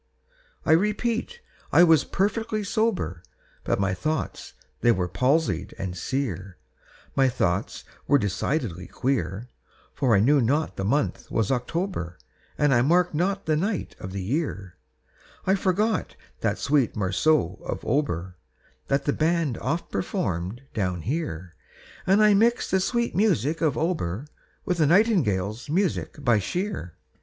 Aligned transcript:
I 0.65 0.71
repeat, 0.71 1.41
I 1.71 1.83
was 1.83 2.05
perfectly 2.05 2.63
sober, 2.63 3.21
But 3.63 3.79
my 3.79 3.93
thoughts 3.93 4.53
they 4.79 4.91
were 4.91 5.07
palsied 5.07 5.75
and 5.77 5.95
sear, 5.95 6.57
My 7.15 7.29
thoughts 7.29 7.83
were 8.07 8.17
decidedly 8.17 8.87
queer; 8.87 9.49
For 9.93 10.15
I 10.15 10.19
knew 10.19 10.41
not 10.41 10.75
the 10.75 10.83
month 10.83 11.29
was 11.29 11.51
October, 11.51 12.17
And 12.57 12.73
I 12.73 12.81
marked 12.81 13.13
not 13.13 13.45
the 13.45 13.55
night 13.55 13.95
of 13.99 14.11
the 14.11 14.23
year; 14.23 14.75
I 15.45 15.53
forgot 15.53 16.15
that 16.39 16.57
sweet 16.57 16.95
morceau 16.95 17.59
of 17.63 17.85
Auber 17.85 18.37
That 18.87 19.05
the 19.05 19.13
band 19.13 19.59
oft 19.59 19.91
performed 19.91 20.63
down 20.73 21.01
here, 21.03 21.53
And 22.07 22.23
I 22.23 22.33
mixed 22.33 22.71
the 22.71 22.79
sweet 22.79 23.15
music 23.15 23.61
of 23.61 23.77
Auber 23.77 24.25
With 24.65 24.79
the 24.79 24.87
Nightingale's 24.87 25.69
music 25.69 26.25
by 26.25 26.39
Shear. 26.39 26.95